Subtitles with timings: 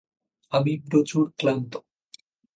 [0.51, 1.73] আমি প্রচুর ক্লান্ত।